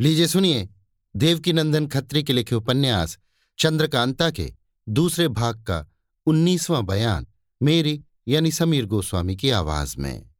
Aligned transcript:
लीजिए 0.00 0.26
सुनिए, 0.26 0.68
देवकीनंदन 1.16 1.86
खत्री 1.86 2.22
के 2.22 2.32
लिखे 2.32 2.54
उपन्यास, 2.54 3.18
चंद्रकांता 3.58 4.30
के 4.30 4.54
दूसरे 4.88 5.28
भाग 5.28 5.62
का 5.62 5.90
उन्नीसवां 6.26 6.86
बयान, 6.86 7.26
मेरी 7.62 8.04
यानी 8.28 8.52
समीर 8.52 8.86
गोस्वामी 8.86 9.36
की 9.36 9.50
आवाज़ 9.50 9.98
में। 9.98 10.30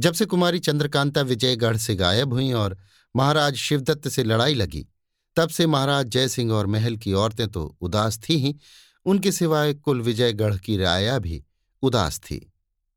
जब 0.00 0.14
से 0.14 0.24
कुमारी 0.24 0.58
चंद्रकांता 0.58 1.20
विजयगढ़ 1.20 1.76
से 1.76 1.94
गायब 1.94 2.32
हुई 2.32 2.52
और 2.52 2.78
महाराज 3.16 3.54
शिवदत्त 3.54 4.08
से 4.08 4.24
लड़ाई 4.24 4.54
लगी, 4.54 4.88
तब 5.36 5.48
से 5.48 5.66
महाराज 5.66 6.06
जयसिंह 6.06 6.52
और 6.52 6.66
महल 6.66 6.96
की 6.96 7.12
औरतें 7.12 7.48
तो 7.48 7.76
उदास 7.80 8.20
थी 8.28 8.36
ही, 8.36 8.56
उनके 9.04 9.32
सिवाय 9.32 9.74
कुल 9.74 10.00
विजयगढ़ 10.00 10.58
की 10.58 10.76
राया 10.76 11.18
भी 11.18 11.44
उदास 11.82 12.18
थी। 12.18 12.52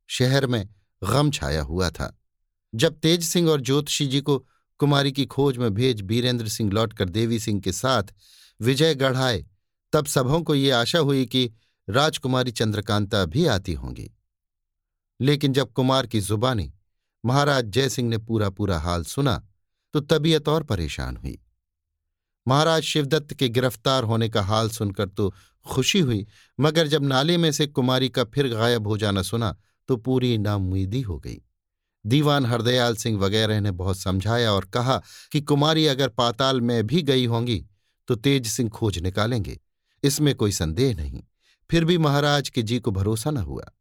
शहर 0.07 0.47
में 0.47 0.69
गम 1.03 1.31
छाया 1.31 1.61
हुआ 1.61 1.89
था। 1.89 2.19
जब 2.75 2.99
तेज 2.99 3.23
सिंह 3.23 3.49
और 3.49 3.61
ज्योतिषी 3.61 4.07
जी 4.07 4.21
को 4.21 4.45
कुमारी 4.79 5.11
की 5.11 5.25
खोज 5.25 5.57
में 5.57 5.73
भेज 5.73 6.01
बीरेंद्र 6.01 6.47
सिंह 6.47 6.71
लौटकर 6.71 7.09
देवी 7.09 7.39
सिंह 7.39 7.61
के 7.61 7.71
साथ 7.71 8.13
विजयगढ़ 8.59 9.15
आए 9.15 9.45
तब 9.93 10.05
सबों 10.05 10.41
को 10.41 10.55
ये 10.55 10.71
आशा 10.71 10.99
हुई 10.99 11.25
कि 11.25 11.49
राजकुमारी 11.87 12.51
चंद्रकांता 12.51 13.25
भी 13.25 13.45
आती 13.45 13.73
होंगी। 13.73 14.09
लेकिन 15.19 15.53
जब 15.53 15.71
कुमार 15.71 16.07
की 16.07 16.19
जुबानी, 16.19 16.73
महाराज 17.23 17.65
जयसिंह 17.65 18.09
ने 18.09 18.17
पूरा 18.17 18.49
पूरा 18.49 18.79
हाल 18.79 19.03
सुना 19.03 19.41
तो 19.93 19.99
तबीयत 19.99 20.49
और 20.49 20.63
परेशान 20.63 21.17
हुई। 21.17 21.37
महाराज 22.47 22.83
शिवदत्त 22.83 23.33
के 23.33 23.49
गिरफ़्तार 23.49 24.03
होने 24.03 24.29
का 24.29 24.41
हाल 24.41 24.69
सुनकर 24.69 25.09
तो 25.09 25.33
खुशी 25.65 25.99
हुई, 25.99 26.25
मगर 26.59 26.87
जब 26.87 27.03
नाले 27.03 27.37
में 27.37 27.51
से 27.51 27.67
कुमारी 27.67 28.09
का 28.09 28.23
फिर 28.23 28.47
गायब 28.47 28.87
हो 28.87 28.97
जाना 28.97 29.21
सुना 29.21 29.55
तो 29.89 29.97
पूरी 29.97 30.37
नामुईदी 30.37 31.01
हो 31.01 31.17
गई। 31.19 31.41
दीवान 32.05 32.45
हरदयाल 32.45 32.95
सिंह 32.95 33.19
वगैरह 33.19 33.59
ने 33.59 33.71
बहुत 33.71 33.97
समझाया 33.97 34.51
और 34.51 34.65
कहा 34.65 35.01
कि 35.31 35.41
कुमारी 35.41 35.85
अगर 35.87 36.09
पाताल 36.09 36.61
में 36.61 36.87
भी 36.87 37.01
गई 37.01 37.25
होंगी 37.25 37.65
तो 38.07 38.15
तेज 38.15 38.47
सिंह 38.47 38.69
खोज 38.69 38.99
निकालेंगे। 38.99 39.59
इसमें 40.03 40.35
कोई 40.35 40.51
संदेह 40.51 40.95
नहीं। 40.95 41.23
फिर 41.69 41.85
भी 41.85 41.97
महाराज 41.97 42.49
के 42.49 42.63
जी 42.63 42.79
को 42.79 42.91
भरोसा 42.91 43.31
न 43.31 43.37
हुआ। 43.37 43.71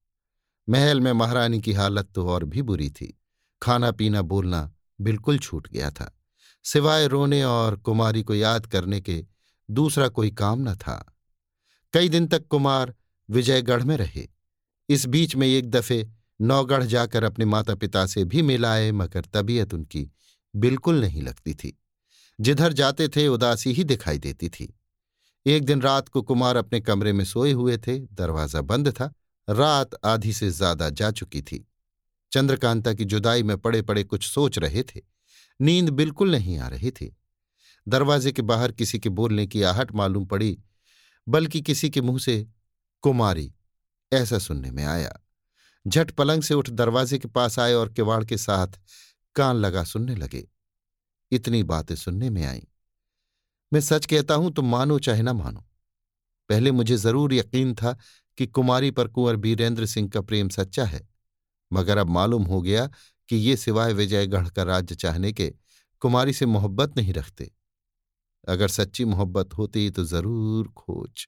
महल 0.69 1.01
में 1.01 1.13
महारानी 1.13 1.61
की 1.61 1.73
हालत 1.73 2.09
तो 2.15 2.29
और 2.29 2.45
भी 2.45 2.63
बुरी 2.63 2.91
थी। 2.91 3.21
खाना 3.63 3.91
पीना 3.91 4.23
बोलना 4.23 4.71
बिल्कुल 5.01 5.39
छूट 5.39 5.69
गया 5.69 5.91
था। 5.91 6.19
सिवाय 6.65 7.07
रोने 7.07 7.43
और 7.45 7.77
कुमारी 7.77 8.23
को 8.23 8.35
याद 8.35 8.67
करने 8.67 9.01
के 9.01 9.25
दूसरा 9.71 10.09
कोई 10.09 10.31
काम 10.31 10.69
न 10.71 10.75
था। 10.75 11.17
कई 11.93 12.09
दिन 12.09 12.27
तक 12.27 12.47
कुमार 12.47 12.95
विजयगढ़ 13.31 13.83
में 13.83 13.97
रहे। 13.97 14.29
इस 14.89 15.07
बीच 15.07 15.37
में 15.37 15.47
एक 15.47 15.71
दफे 15.71 16.09
नौगढ़ 16.43 16.83
जाकर 16.83 17.25
अपने 17.25 17.45
माता 17.45 17.75
पिता 17.75 18.07
से 18.07 18.25
भी 18.25 18.43
मिलाए, 18.43 18.93
मगर 18.93 19.21
तबीयत 19.21 19.75
उनकी 19.75 20.11
बिल्कुल 20.57 21.01
नहीं 21.01 21.23
लगती 21.23 21.55
थी। 21.55 21.81
जिधर 22.41 22.73
जाते 22.73 23.09
थे, 23.09 23.29
उदासी 23.29 23.73
ही 23.73 23.85
दिखाई 23.85 24.19
देती 24.19 24.49
थी। 24.49 24.79
एक 25.47 25.65
दिन 25.65 25.83
रात 25.83 26.09
को 26.09 26.23
कुमार 26.23 26.57
अपने 26.57 26.81
कमरे 26.81 27.13
में 27.13 27.25
सोए 27.25 27.53
हुए 27.53 27.79
थे। 27.79 27.99
दरवाज़ा 27.99 28.61
बंद 28.61 28.91
था। 28.91 29.13
रात 29.51 29.91
आधी 30.05 30.33
से 30.33 30.51
ज़्यादा 30.51 30.91
जा 30.91 31.11
चुकी 31.11 31.43
थी। 31.43 31.69
चंद्रकांता 32.33 32.93
की 32.93 33.05
जुदाई 33.05 33.43
में 33.43 33.59
पड़े 33.59 33.83
पड़े 33.83 34.05
कुछ 34.05 34.29
सोच 34.29 34.59
रहे 34.59 34.83
थे। 34.83 35.01
नींद 35.61 35.91
बिल्कुल 35.91 36.31
नहीं 36.31 36.59
आ 36.59 36.69
रही 36.69 36.91
थी। 36.91 37.17
दरवाजे 37.89 38.33
के 38.33 38.43
बाहर 38.43 38.73
किसी 38.73 38.99
के 38.99 39.09
बोलने 39.09 39.47
की 39.47 39.63
आहट 39.63 39.93
मालूम 39.93 40.27
पड़ी, 40.27 40.59
बल्कि 41.29 41.61
किसी 41.61 41.91
के 41.91 42.01
मुँह 42.01 42.19
से, 42.19 42.49
कुमारी, 43.01 43.55
ऐसा 44.13 44.39
सुनने 44.39 44.71
में 44.71 44.85
आया। 44.85 45.22
झट 45.85 46.11
पलंग 46.11 46.43
से 46.43 46.55
उठ 46.55 46.71
दरवाजे 46.71 47.19
के 47.19 47.29
पास 47.29 47.59
आए 47.59 47.73
और 47.75 47.93
किवाड़ 47.93 48.25
के 48.25 48.37
साथ 48.39 48.79
कान 49.37 49.57
लगा 49.57 49.85
सुनने 49.85 50.15
लगे। 50.17 50.47
इतनी 51.33 51.63
बातें 51.65 51.95
सुनने 51.97 52.31
में 52.31 52.45
आई। 52.45 52.67
मैं 53.73 53.81
सच 53.81 54.07
कहता 54.07 54.35
हूँ 54.35 54.53
तो 54.53 54.63
मानो 54.63 54.99
चाहे 54.99 55.23
ना 55.23 55.33
मानो। 55.33 55.65
पहले 56.51 56.71
मुझे 56.73 56.97
ज़रूर 56.97 57.35
यकीन 57.35 57.75
था 57.75 57.97
कि 58.39 58.47
कुमारी 58.49 58.91
पर 58.91 59.09
कुंवर 59.09 59.37
बीरेंद्र 59.37 59.87
सिंह 59.87 60.09
का 60.09 60.21
प्रेम 60.21 60.49
सच्चा 60.51 60.85
है, 60.85 61.07
मगर 61.71 61.99
अब 61.99 62.11
मालूम 62.11 62.45
हो 62.45 62.61
गया 62.63 62.87
कि 63.29 63.37
ये 63.37 63.57
सिवाय 63.57 63.93
विजयगढ़ 63.95 64.49
का 64.49 64.63
राज्य 64.63 64.95
चाहने 64.95 65.33
के 65.33 65.53
कुमारी 66.03 66.33
से 66.33 66.47
मोहब्बत 66.47 66.97
नहीं 66.97 67.13
रखते। 67.13 67.51
अगर 68.49 68.69
सच्ची 68.71 69.05
मोहब्बत 69.05 69.55
होती 69.55 69.89
तो 69.91 70.05
ज़रूर 70.05 70.69
खोज। 70.69 71.27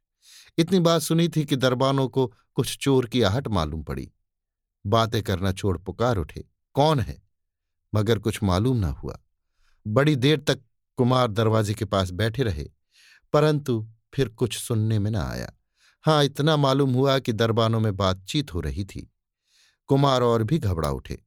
इतनी 0.58 0.80
बात 0.80 1.02
सुनी 1.02 1.28
थी 1.28 1.44
कि 1.44 1.56
दरबानों 1.56 2.08
को 2.08 2.26
कुछ 2.54 2.76
चोर 2.78 3.06
की 3.06 3.22
आहट 3.22 3.48
मालूम 3.48 3.82
पड़ी। 3.82 4.10
बातें 4.84 5.22
करना 5.22 5.52
छोड़ 5.52 5.76
पुकार 5.78 6.16
उठे। 6.16 6.44
कौन 6.74 7.00
है? 7.00 7.16
मगर 7.92 8.18
कुछ 8.18 8.42
मालूम 8.42 8.76
ना 8.76 8.88
हुआ। 8.92 9.18
बड़ी 9.86 10.16
देर 10.16 10.38
तक 10.40 10.60
कुमार 10.98 11.30
दरवाजे 11.30 11.74
के 11.74 11.84
पास 11.84 12.10
बैठे 12.12 12.42
रहे, 12.42 12.64
परंतु 13.34 13.86
फिर 14.14 14.28
कुछ 14.30 14.56
सुनने 14.58 14.98
में 14.98 15.10
न 15.10 15.16
आया। 15.16 15.52
हाँ 16.04 16.22
इतना 16.24 16.56
मालूम 16.56 16.92
हुआ 16.92 17.18
कि 17.18 17.32
दरबानों 17.32 17.80
में 17.80 17.96
बातचीत 17.96 18.54
हो 18.54 18.60
रही 18.60 18.84
थी। 18.84 19.08
कुमार 19.88 20.22
और 20.22 20.42
भी 20.42 20.58
घबरा 20.58 20.90
उठे। 20.90 21.18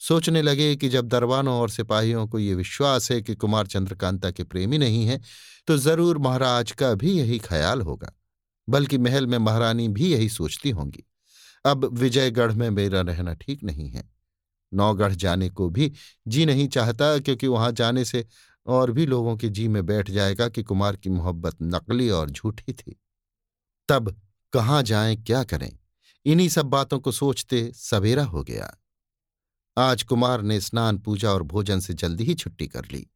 सोचने 0.00 0.42
लगे 0.42 0.74
कि 0.76 0.88
जब 0.88 1.08
दरबानों 1.08 1.54
और 1.54 1.70
सिपाहियों 1.70 2.26
को 2.26 2.38
ये 2.38 2.54
विश्वास 2.54 3.10
है 3.10 3.20
कि 3.22 3.34
कुमार 3.34 3.66
चंद्रकांता 3.66 4.30
के 4.30 4.44
प्रेमी 4.44 4.78
नहीं 4.78 5.04
है 5.06 5.20
तो 5.68 5.76
ज़रूर 5.78 6.18
महाराज 6.18 6.72
का 6.72 6.92
भी 6.94 7.12
यही 7.12 7.38
ख्याल 7.38 7.80
होगा, 7.80 8.12
बल्कि 8.68 8.98
महल 8.98 9.26
में 9.26 9.38
महारानी 9.38 9.88
भी 9.90 10.12
यही 10.12 10.28
सोचती 10.28 10.70
होंगी। 10.70 11.04
अब 11.64 11.84
विजयगढ़ 11.84 12.52
में 12.52 12.70
मेरा 12.70 13.00
रहना 13.00 13.34
ठीक 13.34 13.64
नहीं 13.64 13.88
है। 13.90 14.10
नौगढ़ 14.74 15.12
जाने 15.12 15.48
को 15.48 15.68
भी 15.70 15.92
जी 16.28 16.46
नहीं 16.46 16.68
चाहता, 16.68 17.18
क्योंकि 17.18 17.46
वहाँ 17.46 17.72
जाने 17.72 18.04
से 18.04 18.26
और 18.66 18.90
भी 18.90 19.06
लोगों 19.06 19.36
के 19.36 19.48
जी 19.48 19.68
में 19.68 19.86
बैठ 19.86 20.10
जाएगा 20.10 20.48
कि 20.48 20.62
कुमार 20.62 20.96
की 20.96 21.10
मोहब्बत 21.10 21.56
नकली 21.62 22.10
और 22.10 22.30
झूठी 22.30 22.72
थी। 22.72 23.00
तब 23.88 24.20
कहाँ 24.52 24.82
जाएँ, 24.82 25.16
क्या 25.16 25.44
करें? 25.44 25.78
इन्हीं 26.26 26.48
सब 26.48 26.66
बातों 26.66 26.98
को 27.00 27.12
सोचते 27.12 27.72
सवेरा 27.74 28.24
हो 28.24 28.42
गया। 28.42 28.78
आज 29.78 30.02
कुमार 30.02 30.42
ने 30.42 30.60
स्नान, 30.60 30.98
पूजा 30.98 31.30
और 31.30 31.42
भोजन 31.42 31.80
से 31.80 31.94
जल्दी 31.94 32.24
ही 32.24 32.34
छुट्टी 32.34 32.66
कर 32.66 32.84
ली। 32.92 33.06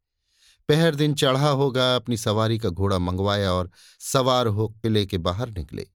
पहर 0.68 0.94
दिन 0.94 1.14
चढ़ा 1.14 1.48
होगा, 1.48 1.96
अपनी 1.96 2.16
सवारी 2.16 2.58
का 2.58 2.68
घोड़ा 2.68 2.98
मंगवाया 2.98 3.52
और 3.52 3.70
सवार 4.00 4.46
हो 4.46 4.68
किले 4.68 5.06
के 5.06 5.18
बाहर 5.18 5.50
निकले। 5.50 5.86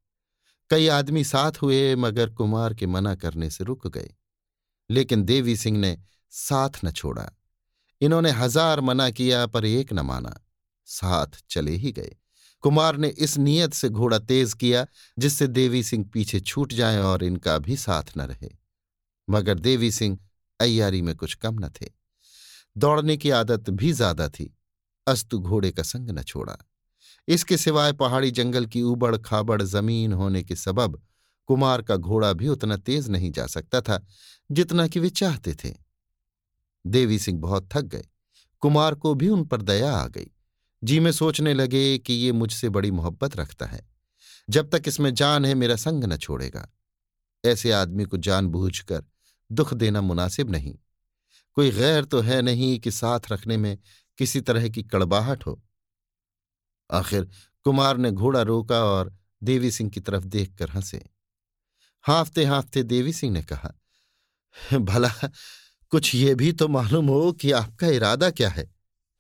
कई 0.71 0.87
आदमी 0.87 1.23
साथ 1.23 1.51
हुए, 1.61 1.95
मगर 1.95 2.29
कुमार 2.29 2.73
के 2.73 2.85
मना 2.85 3.15
करने 3.15 3.49
से 3.49 3.63
रुक 3.63 3.87
गए। 3.87 4.13
लेकिन 4.89 5.23
देवी 5.23 5.55
सिंह 5.55 5.77
ने 5.77 5.97
साथ 6.29 6.69
न 6.85 6.91
छोड़ा। 6.91 7.31
इन्होंने 8.01 8.31
हज़ार 8.31 8.81
मना 8.81 9.09
किया, 9.09 9.45
पर 9.45 9.65
एक 9.65 9.93
न 9.93 9.99
माना। 9.99 10.47
साथ 10.85 11.27
चले 11.49 11.71
ही 11.71 11.91
गए। 11.91 12.15
कुमार 12.61 12.97
ने 12.97 13.07
इस 13.07 13.37
नियत 13.37 13.73
से 13.73 13.89
घोड़ा 13.89 14.19
तेज 14.19 14.53
किया, 14.53 14.87
जिससे 15.19 15.47
देवी 15.47 15.83
सिंह 15.83 16.09
पीछे 16.13 16.39
छूट 16.39 16.73
जाए 16.73 16.97
और 16.97 17.23
इनका 17.23 17.57
भी 17.57 17.77
साथ 17.77 18.03
न 18.17 18.21
रहे। 18.21 18.49
मगर 19.29 19.59
देवी 19.59 19.91
सिंह 19.91 20.19
अयारी 20.59 21.01
में 21.01 21.15
कुछ 21.15 21.33
कम 21.33 21.65
न 21.65 21.69
थे। 21.69 21.87
दौड़ने 22.77 23.17
की 23.17 23.29
आदत 23.29 23.69
भी 23.69 23.91
ज़्यादा 23.91 24.29
थी। 24.29 24.57
अस्तु 25.07 25.39
घोड़े 25.39 25.71
का 25.71 25.83
संग 25.83 26.09
न 26.09 26.23
छोड़ा। 26.23 26.57
इसके 27.31 27.57
सिवाय 27.57 27.93
पहाड़ी 27.93 28.31
जंगल 28.31 28.65
की 28.65 28.81
उबड़ 28.81 29.17
खाबड़ 29.17 29.61
ज़मीन 29.61 30.13
होने 30.13 30.43
के 30.43 30.55
सबब 30.55 31.03
कुमार 31.45 31.81
का 31.81 31.95
घोड़ा 31.95 32.33
भी 32.33 32.47
उतना 32.47 32.77
तेज 32.77 33.09
नहीं 33.09 33.31
जा 33.31 33.45
सकता 33.47 33.81
था 33.81 34.05
जितना 34.51 34.87
कि 34.87 34.99
वे 34.99 35.09
चाहते 35.09 35.53
थे। 35.53 35.73
देवी 36.87 37.19
सिंह 37.19 37.39
बहुत 37.39 37.69
थक 37.73 37.81
गए। 37.81 38.05
कुमार 38.59 38.95
को 38.95 39.13
भी 39.13 39.29
उन 39.29 39.45
पर 39.45 39.61
दया 39.61 39.95
आ 39.95 40.07
गई। 40.07 40.31
जी 40.83 40.99
में 40.99 41.11
सोचने 41.11 41.53
लगे 41.53 41.97
कि 41.97 42.13
ये 42.13 42.31
मुझसे 42.31 42.69
बड़ी 42.69 42.91
मोहब्बत 42.91 43.37
रखता 43.37 43.65
है। 43.65 43.89
जब 44.49 44.69
तक 44.69 44.83
इसमें 44.87 45.13
जान 45.13 45.45
है, 45.45 45.53
मेरा 45.53 45.75
संग 45.75 46.03
न 46.03 46.17
छोड़ेगा। 46.17 46.69
ऐसे 47.45 47.71
आदमी 47.71 48.03
को 48.03 48.17
जानबूझकर 48.17 49.03
दुख 49.51 49.73
देना 49.73 50.01
मुनासिब 50.01 50.51
नहीं। 50.51 50.77
कोई 51.53 51.71
गैर 51.71 52.05
तो 52.05 52.21
है 52.21 52.41
नहीं 52.41 52.79
कि 52.79 52.91
साथ 52.91 53.19
रखने 53.31 53.57
में 53.57 53.77
किसी 54.17 54.41
तरह 54.41 54.69
की 54.69 54.83
कड़बाहट 54.83 55.45
हो। 55.45 55.63
आखिर 56.91 57.27
कुमार 57.63 57.97
ने 57.97 58.11
घोड़ा 58.11 58.41
रोका 58.41 58.83
और 58.83 59.15
देवी 59.43 59.71
सिंह 59.71 59.89
की 59.89 59.99
तरफ़ 59.99 60.23
देखकर 60.23 60.69
हंसे। 60.69 61.01
हाँफते 62.05 62.45
हाँफते 62.45 62.83
देवी 62.83 63.13
सिंह 63.13 63.33
ने 63.33 63.43
कहा, 63.43 63.73
भला, 64.73 65.11
कुछ 65.91 66.15
ये 66.15 66.35
भी 66.35 66.51
तो 66.51 66.67
मालूम 66.67 67.07
हो 67.07 67.31
कि 67.31 67.51
आपका 67.51 67.87
इरादा 67.87 68.29
क्या 68.29 68.49
है? 68.49 68.63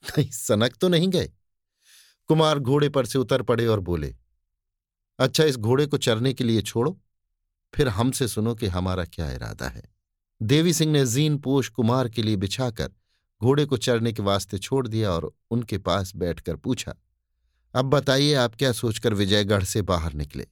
नहीं, 0.03 0.29
सनक 0.29 0.75
तो 0.75 0.89
नहीं 0.89 1.09
गए? 1.09 1.31
कुमार 2.27 2.59
घोड़े 2.59 2.89
पर 2.89 3.05
से 3.05 3.19
उतर 3.19 3.41
पड़े 3.41 3.67
और 3.67 3.79
बोले 3.79 4.15
अच्छा 5.19 5.43
इस 5.43 5.57
घोड़े 5.57 5.85
को 5.85 5.97
चरने 5.97 6.33
के 6.33 6.43
लिए 6.43 6.61
छोड़ो, 6.61 6.99
फिर 7.73 7.87
हमसे 7.87 8.27
सुनो 8.27 8.55
कि 8.55 8.67
हमारा 8.67 9.05
क्या 9.05 9.31
इरादा 9.31 9.67
है। 9.69 9.83
देवी 10.41 10.73
सिंह 10.73 10.91
ने 10.91 11.05
जीन 11.05 11.37
पोष 11.37 11.69
कुमार 11.69 12.09
के 12.09 12.23
लिए 12.23 12.35
बिछाकर 12.35 12.91
घोड़े 13.41 13.65
को 13.65 13.77
चरने 13.77 14.13
के 14.13 14.21
वास्ते 14.21 14.57
छोड़ 14.57 14.87
दिया 14.87 15.11
और 15.11 15.31
उनके 15.51 15.77
पास 15.77 16.15
बैठकर 16.15 16.55
पूछा 16.55 16.95
अब 17.73 17.85
बताइए 17.85 18.33
आप 18.33 18.55
क्या 18.55 18.71
सोचकर 18.71 19.13
विजयगढ़ 19.13 19.63
से 19.63 19.81
बाहर 19.81 20.13
निकले? 20.13 20.47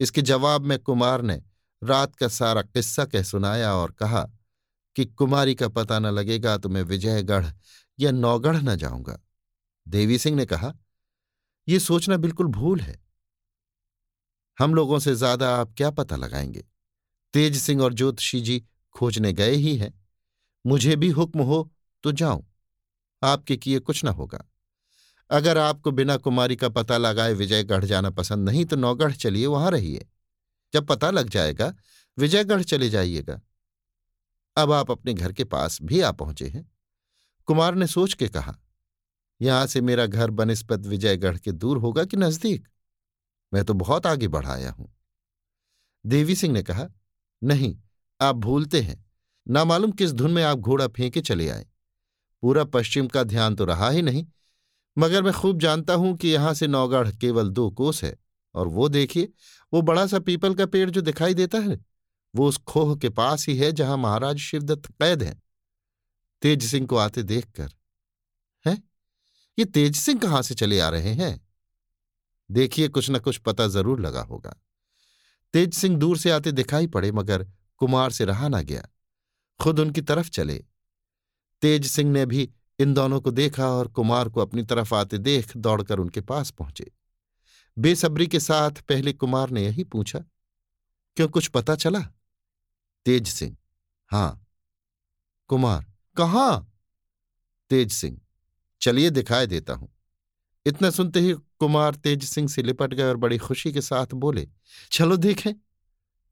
इसके 0.00 0.22
जवाब 0.22 0.62
में 0.62 0.78
कुमार 0.78 1.22
ने 1.22 1.42
रात 1.82 2.14
का 2.14 2.28
सारा 2.28 2.62
किस्सा 2.62 3.04
कह 3.04 3.22
सुनाया 3.22 3.74
और 3.74 3.90
कहा 3.90 4.22
कि 4.96 5.04
कुमारी 5.04 5.54
का 5.54 5.68
पता 5.68 5.98
न 5.98 6.06
लगेगा 6.06 6.56
तो 6.58 6.68
मैं 6.68 6.82
विजयगढ़ 6.82 7.46
या 7.98 8.10
नौगढ़ 8.10 8.56
न 8.56 8.76
जाऊँगा। 8.76 9.18
देवी 9.88 10.18
सिंह 10.18 10.36
ने 10.36 10.46
कहा 10.46 10.72
यह 11.68 11.78
सोचना 11.78 12.16
बिल्कुल 12.16 12.46
भूल 12.46 12.80
है। 12.80 12.98
हम 14.58 14.74
लोगों 14.74 14.98
से 14.98 15.14
ज़्यादा 15.14 15.56
आप 15.56 15.74
क्या 15.76 15.90
पता 15.90 16.16
लगाएँगे? 16.16 16.64
तेज 17.34 17.56
सिंह 17.56 17.82
और 17.82 17.94
ज्योतिषी 17.94 18.40
जी 18.40 18.62
खोजने 18.94 19.32
गए 19.32 19.54
ही 19.54 19.76
हैं। 19.76 19.92
मुझे 20.64 20.96
भी 20.96 21.08
हुक्म 21.10 21.40
हो 21.40 21.70
तो 22.04 22.12
जाऊँ। 22.12 22.44
आपके 23.22 23.56
किए 23.56 23.78
कुछ 23.78 24.04
न 24.04 24.08
होगा। 24.08 24.44
अगर 25.30 25.58
आपको 25.58 25.90
बिना 25.90 26.16
कुमारी 26.16 26.56
का 26.56 26.68
पता 26.68 26.96
लगाए 26.98 27.32
विजयगढ़ 27.32 27.84
जाना 27.84 28.10
पसंद 28.10 28.48
नहीं 28.48 28.64
तो 28.64 28.76
नौगढ़ 28.76 29.12
चलिए, 29.12 29.46
वहाँ 29.46 29.70
रहिए। 29.70 30.06
जब 30.72 30.86
पता 30.86 31.10
लग 31.10 31.28
जाएगा, 31.28 31.74
विजयगढ़ 32.18 32.62
चले 32.62 32.88
जाइएगा। 32.90 33.40
अब 34.56 34.72
आप 34.72 34.90
अपने 34.90 35.14
घर 35.14 35.32
के 35.32 35.44
पास 35.44 35.78
भी 35.82 36.00
आ 36.00 36.12
पहुँचे 36.12 36.48
हैं। 36.48 36.72
कुमार 37.46 37.74
ने 37.74 37.86
सोच 37.86 38.14
के 38.14 38.28
कहा, 38.28 38.56
यहाँ 39.40 39.66
से 39.66 39.80
मेरा 39.80 40.06
घर 40.06 40.30
बनस्पत 40.30 40.86
विजयगढ़ 40.86 41.38
के 41.38 41.52
दूर 41.52 41.78
होगा 41.78 42.04
कि 42.04 42.16
नज़दीक? 42.16 42.68
मैं 43.52 43.64
तो 43.64 43.74
बहुत 43.74 44.06
आगे 44.06 44.28
बढ़ाया 44.28 44.70
हूँ। 44.70 44.94
देवी 46.06 46.34
सिंह 46.34 46.52
ने 46.54 46.62
कहा, 46.62 46.88
नहीं, 47.42 47.76
आप 48.20 48.36
भूलते 48.36 48.80
हैं। 48.80 49.04
ना 49.48 49.64
मालूम 49.64 49.90
किस 49.90 50.12
धुन 50.12 50.30
में 50.30 50.42
आप 50.42 50.58
घोड़ा 50.58 50.88
फेंके 50.88 51.20
चले 51.20 51.48
आए। 51.48 51.66
पूरा 52.42 52.64
पश्चिम 52.64 53.08
का 53.08 53.22
ध्यान 53.22 53.54
तो 53.54 53.64
रहा 53.64 53.90
ही 53.90 54.02
नहीं 54.02 54.26
मगर 54.96 55.22
मैं 55.22 55.32
खूब 55.32 55.60
जानता 55.60 55.94
हूँ 55.94 56.16
कि 56.16 56.28
यहाँ 56.28 56.54
से 56.54 56.66
नौगढ़ 56.66 57.10
केवल 57.10 57.48
दो 57.48 57.70
कोस 57.70 58.02
है, 58.04 58.16
और 58.54 58.68
वो 58.68 58.88
देखिए, 58.88 59.32
वो 59.72 59.82
बड़ा 59.82 60.06
सा 60.06 60.18
पीपल 60.18 60.54
का 60.54 60.66
पेड़ 60.66 60.88
जो 60.90 61.00
दिखाई 61.00 61.34
देता 61.34 61.58
है, 61.58 61.78
वो 62.34 62.48
उस 62.48 62.56
खोह 62.58 62.94
के 62.96 63.08
पास 63.08 63.46
ही 63.48 63.56
है 63.56 63.72
जहाँ 63.72 63.96
महाराज 63.96 64.38
शिवदत्त 64.38 64.86
कैद 64.92 65.22
हैं। 65.22 65.42
तेज 66.42 66.64
सिंह 66.64 66.86
को 66.86 66.96
आते 66.96 67.22
देखकर, 67.22 67.68
है? 68.64 68.76
ये 69.58 69.64
तेज 69.64 69.96
सिंह 69.96 70.20
कहाँ 70.20 70.42
से 70.42 70.54
चले 70.54 70.80
आ 70.80 70.88
रहे 70.88 71.12
हैं? 71.12 71.40
देखिए, 72.50 72.88
कुछ 72.88 73.10
न 73.10 73.18
कुछ 73.18 73.38
पता 73.38 73.66
ज़रूर 73.66 74.00
लगा 74.00 74.22
होगा। 74.22 74.56
तेज 75.54 75.74
सिंह 75.74 75.96
दूर 75.96 76.18
से 76.18 76.30
आते 76.30 76.52
दिखाई 76.52 76.86
पड़े, 76.86 77.12
मगर 77.12 77.46
कुमार 77.80 78.10
से 78.10 78.24
रहा 78.24 78.48
ना 78.48 78.60
गया। 78.62 78.82
खुद 79.60 79.80
उनकी 79.80 80.00
तरफ़ 80.00 80.30
चले। 80.30 80.64
तेज 81.62 81.86
सिंह 81.86 82.10
ने 82.12 82.26
भी 82.26 82.48
इन 82.78 82.94
दोनों 82.94 83.20
को 83.20 83.30
देखा 83.30 83.68
और 83.68 83.88
कुमार 83.88 84.28
को 84.28 84.40
अपनी 84.40 84.62
तरफ़ 84.62 84.94
आते 84.94 85.18
देख 85.18 85.56
दौड़कर 85.56 85.98
उनके 85.98 86.20
पास 86.20 86.50
पहुँचे। 86.50 86.90
बेसब्री 87.76 88.26
के 88.26 88.40
साथ 88.40 88.80
पहले 88.88 89.12
कुमार 89.12 89.50
ने 89.50 89.64
यही 89.64 89.84
पूछा, 89.84 90.18
क्यों 91.16 91.28
कुछ 91.28 91.48
पता 91.48 91.74
चला? 91.74 92.00
तेज 93.06 93.28
सिंह, 93.28 93.56
हाँ। 94.10 94.46
कुमार, 95.50 95.84
कहाँ? 96.16 96.72
तेज 97.70 97.92
सिंह, 97.92 98.20
चलिए 98.80 99.10
दिखाई 99.10 99.46
देता 99.46 99.72
हूँ। 99.72 99.88
इतना 100.66 100.90
सुनते 100.90 101.20
ही 101.20 101.32
कुमार 101.58 101.94
तेज 101.94 102.24
सिंह 102.24 102.48
से 102.48 102.62
लिपट 102.62 102.94
गए 102.94 103.04
और 103.04 103.16
बड़ी 103.16 103.38
खुशी 103.38 103.72
के 103.72 103.80
साथ 103.80 104.14
बोले, 104.14 104.48
चलो 104.92 105.16
देखें। 105.16 105.52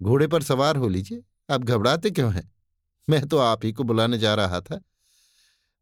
घोड़े 0.00 0.26
पर 0.26 0.43
सवार 0.43 0.76
हो 0.76 0.88
लीजिए। 0.88 1.23
आप 1.50 1.61
घबराते 1.61 2.11
क्यों 2.11 2.32
हैं? 2.35 2.50
मैं 3.08 3.26
तो 3.29 3.38
आप 3.38 3.64
ही 3.64 3.73
को 3.73 3.85
बुलाने 3.85 4.19
जा 4.19 4.35
रहा 4.35 4.61
था। 4.61 4.81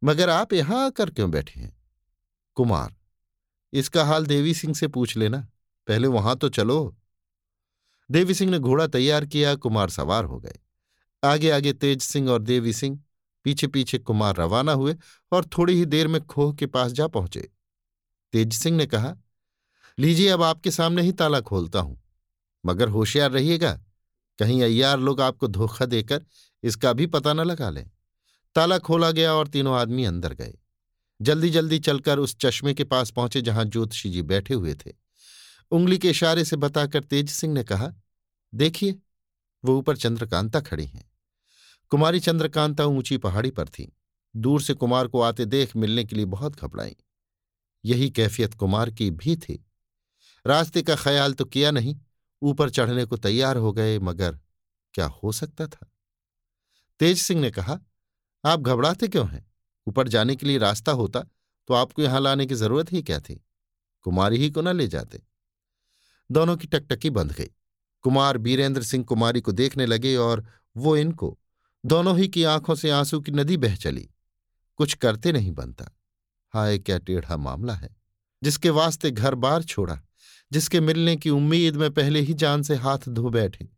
मगर 0.05 0.31
आप 0.31 0.53
यहाँ 0.53 0.87
आकर 0.87 1.11
क्यों 1.11 1.31
बैठे 1.31 1.61
हैं? 1.61 1.77
कुमार, 2.55 2.95
इसका 3.73 4.05
हाल 4.05 4.27
देवी 4.27 4.55
सिंह 4.55 4.75
से 4.75 4.89
पूछ 4.89 5.17
लेना। 5.17 5.49
पहले 5.89 6.09
वहाँ 6.09 6.37
तो 6.37 6.49
चलो। 6.49 6.97
देवी 8.11 8.35
सिंह 8.35 8.51
ने 8.51 8.59
घोड़ा 8.59 8.87
तैयार 8.87 9.27
किया, 9.27 9.55
कुमार 9.55 9.91
सवार 9.91 10.25
हो 10.25 10.39
गए। 10.39 10.59
आगे 11.25 11.51
आगे 11.51 11.73
तेज 11.73 12.03
सिंह 12.03 12.31
और 12.31 12.43
देवी 12.43 12.73
सिंह 12.73 13.01
पीछे 13.45 13.67
पीछे 13.67 13.99
कुमार 13.99 14.37
रवाना 14.37 14.73
हुए 14.73 14.97
और 15.33 15.45
थोड़ी 15.45 15.75
ही 15.75 15.85
देर 15.87 16.09
में 16.09 16.21
खोह 16.27 16.55
के 16.55 16.67
पास 16.67 16.93
जा 16.93 17.07
पहुँचे। 17.07 17.49
तेज 18.33 18.53
सिंह 18.53 18.77
ने 18.77 18.87
कहा, 18.87 19.17
लीजिए, 19.99 20.29
अब 20.29 20.43
आपके 20.43 20.71
सामने 20.71 21.03
ही 21.03 21.13
ताला 21.13 21.41
खोलता 21.41 21.81
हूँ। 21.81 22.01
मगर 22.67 22.89
होशियार 22.89 23.31
रहिएगा, 23.31 23.73
कहीं 24.39 24.63
अय्यार 24.63 24.99
लोग 24.99 25.21
आपको 25.21 25.49
धोखा 25.49 25.87
देकर 25.87 26.25
इसका 26.63 26.93
भी 26.93 27.07
पता 27.07 27.33
न 27.33 27.41
लगा 27.41 27.71
लें। 27.71 27.91
ताला 28.55 28.79
खोला 28.79 29.11
गया 29.11 29.33
और 29.33 29.49
तीनों 29.49 29.77
आदमी 29.77 30.05
अंदर 30.05 30.33
गए। 30.33 30.59
जल्दी 31.23 31.51
जल्दी 31.51 31.79
चलकर 31.79 32.19
उस 32.19 32.37
चश्मे 32.37 32.75
के 32.75 32.85
पास 32.85 33.11
पहुँचे 33.11 33.43
जहाँ 33.43 33.65
ज्योतिषी 33.65 34.11
जी 34.11 34.23
बैठे 34.23 34.55
हुए 34.55 34.75
थे। 34.75 34.93
उंगली 35.71 35.99
के 35.99 36.11
इशारे 36.11 36.45
से 36.45 36.57
बताकर 36.57 37.05
तेज 37.05 37.31
सिंह 37.31 37.55
ने 37.55 37.65
कहा, 37.65 37.93
देखिए, 38.55 38.99
वो 39.65 39.79
ऊपर 39.79 39.97
चंद्रकांता 39.97 40.61
खड़ी 40.61 40.87
हैं। 40.87 41.11
कुमारी 41.89 42.21
चंद्रकांता 42.21 42.85
ऊँची 42.85 43.17
पहाड़ी 43.17 43.51
पर 43.51 43.69
थी। 43.69 43.97
दूर 44.37 44.63
से 44.63 44.75
कुमार 44.75 45.07
को 45.07 45.21
आते 45.21 45.45
देख 45.45 45.77
मिलने 45.77 46.05
के 46.05 46.17
लिए 46.17 46.25
बहुत 46.25 46.61
घबराई। 46.61 46.97
यही 47.85 48.11
कैफियत 48.11 48.55
कुमार 48.55 48.91
की 48.91 49.11
भी 49.11 49.37
थी। 49.37 49.67
रास्ते 50.47 50.83
का 50.83 50.97
ख्याल 50.97 51.33
तो 51.33 51.45
किया 51.45 51.71
नहीं, 51.71 52.01
ऊपर 52.43 52.71
चढ़ने 52.71 53.05
को 53.05 53.17
तैयार 53.17 53.57
हो 53.57 53.73
गए, 53.73 53.99
मगर 53.99 54.39
क्या 54.95 55.07
हो 55.07 55.33
सकता 55.33 55.67
था? 55.67 55.93
तेज 56.99 57.19
सिंह 57.19 57.41
ने 57.41 57.51
कहा 57.51 57.81
आप 58.45 58.61
घबराते 58.61 59.09
क्यों 59.09 59.29
हैं? 59.29 59.53
ऊपर 59.87 60.09
जाने 60.09 60.37
के 60.37 60.47
लिए 60.47 60.59
रास्ता 60.59 60.93
होता 60.93 61.21
तो 61.69 61.75
आपको 61.75 62.03
यहाँ 62.03 62.21
लाने 62.21 62.47
की 62.47 62.55
ज़रूरत 62.55 62.93
ही 62.93 63.03
क्या 63.03 63.21
थी? 63.21 63.47
कुमारी 64.03 64.37
ही 64.37 64.51
को 64.51 64.63
न 64.63 64.69
ले 64.69 64.87
जाते। 64.89 65.23
दोनों 66.31 66.57
की 66.57 66.67
टकटकी 66.67 67.11
बंध 67.11 67.33
गई। 67.33 67.51
कुमार, 68.03 68.39
बीरेंद्र 68.39 68.83
सिंह 68.83 69.05
कुमारी 69.05 69.41
को 69.41 69.53
देखने 69.53 69.87
लगे 69.87 70.17
और 70.17 70.47
वो 70.77 70.97
इनको, 70.97 71.39
दोनों 71.87 72.19
ही 72.19 72.29
की 72.29 72.45
आँखों 72.45 72.75
से 72.75 72.91
आँसू 72.91 73.21
की 73.21 73.33
नदी 73.33 73.57
बह 73.57 73.77
चली। 73.77 74.09
कुछ 74.77 74.95
करते 74.95 75.33
नहीं 75.33 75.53
बनता। 75.53 75.99
हाय, 76.49 76.79
क्या 76.79 76.99
टेढ़ा 76.99 77.37
मामला 77.37 77.75
है। 77.75 77.97
जिसके 78.43 78.71
वास्ते 78.71 79.11
घर 79.11 79.35
बार 79.35 79.63
छोड़ा, 79.63 80.01
जिसके 80.53 80.81
मिलने 80.81 81.17
की 81.17 81.31
उम्मीद 81.31 81.77
में 81.77 81.91
पहले 81.91 82.21
ही 82.21 82.35
जान 82.35 82.63
से 82.63 82.75
हाथ 82.75 83.09
धो 83.09 83.31
बैठे, 83.31 83.69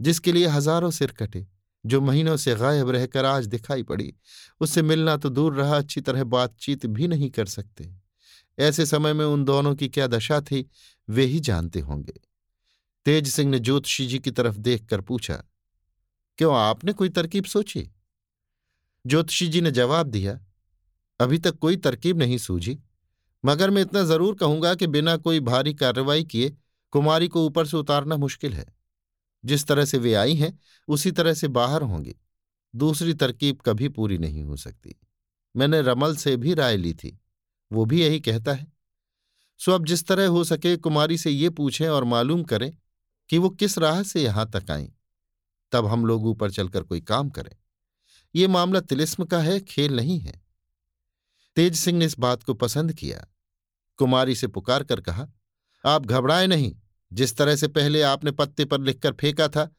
जिसके 0.00 0.32
लिए 0.32 0.46
हज़ारों 0.46 0.90
सिर 0.90 1.10
कटे 1.10 1.46
जो 1.84 2.00
महीनों 2.00 2.36
से 2.36 2.54
गायब 2.54 2.90
रहकर 2.90 3.24
आज 3.24 3.46
दिखाई 3.46 3.82
पड़ी। 3.82 4.12
उससे 4.60 4.82
मिलना 4.82 5.16
तो 5.16 5.28
दूर 5.28 5.54
रहा, 5.54 5.76
अच्छी 5.76 6.00
तरह 6.00 6.24
बातचीत 6.24 6.86
भी 6.86 7.08
नहीं 7.08 7.30
कर 7.30 7.46
सकते। 7.46 7.90
ऐसे 8.58 8.86
समय 8.86 9.12
में 9.12 9.24
उन 9.24 9.44
दोनों 9.44 9.74
की 9.74 9.88
क्या 9.88 10.06
दशा 10.06 10.40
थी, 10.40 10.66
वे 11.08 11.24
ही 11.24 11.40
जानते 11.40 11.80
होंगे। 11.80 12.20
तेज 13.06 13.28
सिंह 13.28 13.50
ने 13.50 13.58
ज्योतिषी 13.58 14.06
जी 14.06 14.18
की 14.18 14.30
तरफ़ 14.30 14.56
देखकर 14.56 15.00
पूछा, 15.00 15.42
क्यों 16.38 16.54
आपने 16.56 16.92
कोई 16.92 17.08
तरकीब 17.08 17.44
सोची? 17.44 17.88
ज्योतिषी 19.04 19.46
जी 19.46 19.60
ने 19.60 19.70
जवाब 19.70 20.06
दिया, 20.06 20.38
अभी 21.20 21.38
तक 21.38 21.58
कोई 21.58 21.76
तरकीब 21.76 22.18
नहीं 22.18 22.38
सूझी। 22.38 22.78
मगर 23.44 23.70
मैं 23.70 23.82
इतना 23.82 24.02
ज़रूर 24.02 24.34
कहूँगा 24.34 24.74
कि 24.74 24.86
बिना 24.86 25.16
कोई 25.16 25.40
भारी 25.40 25.74
कार्रवाई 25.74 26.24
किए 26.24 26.56
कुमारी 26.92 27.28
को 27.28 27.44
ऊपर 27.46 27.66
से 27.66 27.76
उतारना 27.76 28.16
मुश्किल 28.16 28.52
है। 28.52 28.66
जिस 29.44 29.66
तरह 29.66 29.84
से 29.84 29.98
वे 29.98 30.14
आई 30.14 30.34
हैं, 30.34 30.58
उसी 30.88 31.10
तरह 31.10 31.34
से 31.34 31.48
बाहर 31.48 31.82
होंगी। 31.82 32.16
दूसरी 32.76 33.14
तरकीब 33.14 33.58
कभी 33.66 33.88
पूरी 33.88 34.18
नहीं 34.18 34.42
हो 34.42 34.56
सकती। 34.56 34.96
मैंने 35.56 35.82
रमल 35.82 36.16
से 36.16 36.36
भी 36.36 36.54
राय 36.54 36.76
ली 36.76 36.94
थी। 36.94 37.20
वो 37.72 37.84
भी 37.84 38.02
यही 38.02 38.20
कहता 38.20 38.52
है। 38.52 38.72
सो 39.58 39.72
अब 39.72 39.86
जिस 39.86 40.06
तरह 40.06 40.26
हो 40.26 40.44
सके 40.44 40.76
कुमारी 40.76 41.18
से 41.18 41.30
ये 41.30 41.50
पूछें 41.50 41.88
और 41.88 42.04
मालूम 42.04 42.42
करें 42.42 42.76
कि 43.28 43.38
वो 43.38 43.50
किस 43.50 43.78
राह 43.78 44.02
से 44.02 44.22
यहाँ 44.22 44.50
तक 44.50 44.70
आई। 44.70 44.92
तब 45.72 45.86
हम 45.86 46.06
लोग 46.06 46.26
ऊपर 46.26 46.50
चलकर 46.50 46.82
कोई 46.82 47.00
काम 47.00 47.30
करें। 47.30 47.56
ये 48.34 48.46
मामला 48.46 48.80
तिलिस्म 48.80 49.24
का 49.24 49.38
है, 49.38 49.60
खेल 49.60 49.96
नहीं 49.96 50.20
है। 50.20 50.44
तेज 51.56 51.76
सिंह 51.76 51.98
ने 51.98 52.04
इस 52.04 52.18
बात 52.18 52.42
को 52.42 52.54
पसंद 52.54 52.92
किया। 52.92 53.26
कुमारी 53.96 54.34
से 54.34 54.46
पुकार 54.46 54.84
कर 54.84 55.00
कहा, 55.00 55.28
आप 55.86 56.06
घबराए 56.06 56.46
नहीं। 56.46 56.76
जिस 57.12 57.36
तरह 57.36 57.56
से 57.56 57.68
पहले 57.68 58.02
आपने 58.02 58.30
पत्ते 58.30 58.64
पर 58.64 58.80
लिखकर 58.80 59.12
फेंका 59.12 59.48
था, 59.48 59.70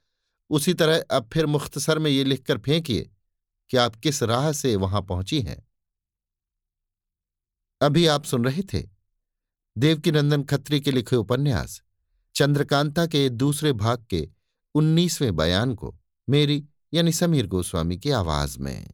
उसी 0.50 0.74
तरह 0.74 1.04
अब 1.12 1.30
फिर 1.34 1.46
मुख्तसर 1.46 2.00
में 2.00 2.12
ये 2.12 2.24
लिखकर 2.24 2.58
फेंकिए 2.58 3.12
कि 3.70 3.78
आप 3.78 3.96
किस 3.96 4.24
राह 4.24 4.52
से 4.52 4.76
वहाँ 4.76 5.02
पहुँची 5.02 5.42
हैं। 5.42 5.68
अभी 7.82 8.08
आप 8.08 8.26
सुन 8.26 8.46
रहे 8.46 8.62
थे 8.64 8.88
देवकीनंदन 9.78 10.44
खत्री 10.44 10.82
के 10.82 10.92
लिखे 10.92 11.16
उपन्यास, 11.16 11.82
चंद्रकांता 12.36 13.06
के 13.06 13.30
दूसरे 13.30 13.74
भाग 13.74 14.06
के 14.10 14.30
उन्नीसवें 14.76 15.36
बयान 15.36 15.76
को, 15.76 15.96
मेरी 16.30 16.66
यानी 16.94 17.12
समीर 17.12 17.48
गोस्वामी 17.48 17.98
की 17.98 18.12
आवाज़ 18.12 18.60
में। 18.60 18.94